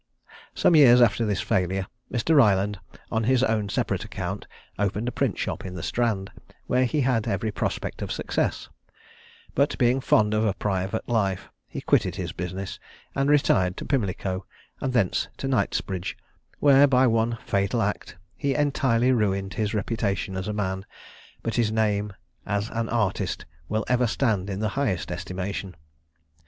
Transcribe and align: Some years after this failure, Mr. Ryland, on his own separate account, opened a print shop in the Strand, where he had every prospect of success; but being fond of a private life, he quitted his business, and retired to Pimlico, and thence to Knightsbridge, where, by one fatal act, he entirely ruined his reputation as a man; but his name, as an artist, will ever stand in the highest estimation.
Some 0.55 0.75
years 0.75 0.99
after 0.99 1.27
this 1.27 1.41
failure, 1.41 1.85
Mr. 2.11 2.35
Ryland, 2.35 2.79
on 3.11 3.25
his 3.25 3.43
own 3.43 3.69
separate 3.69 4.03
account, 4.03 4.47
opened 4.79 5.07
a 5.07 5.11
print 5.11 5.37
shop 5.37 5.63
in 5.63 5.75
the 5.75 5.83
Strand, 5.83 6.31
where 6.65 6.85
he 6.85 7.01
had 7.01 7.27
every 7.27 7.51
prospect 7.51 8.01
of 8.01 8.11
success; 8.11 8.67
but 9.53 9.77
being 9.77 10.01
fond 10.01 10.33
of 10.33 10.43
a 10.43 10.55
private 10.55 11.07
life, 11.07 11.49
he 11.67 11.81
quitted 11.81 12.15
his 12.15 12.31
business, 12.31 12.79
and 13.13 13.29
retired 13.29 13.77
to 13.77 13.85
Pimlico, 13.85 14.43
and 14.79 14.91
thence 14.93 15.27
to 15.37 15.47
Knightsbridge, 15.47 16.17
where, 16.57 16.87
by 16.87 17.05
one 17.05 17.37
fatal 17.45 17.83
act, 17.83 18.17
he 18.35 18.55
entirely 18.55 19.11
ruined 19.11 19.53
his 19.53 19.75
reputation 19.75 20.35
as 20.35 20.47
a 20.47 20.51
man; 20.53 20.83
but 21.43 21.53
his 21.57 21.71
name, 21.71 22.11
as 22.43 22.71
an 22.71 22.89
artist, 22.89 23.45
will 23.69 23.85
ever 23.87 24.07
stand 24.07 24.49
in 24.49 24.61
the 24.61 24.69
highest 24.69 25.11
estimation. 25.11 25.75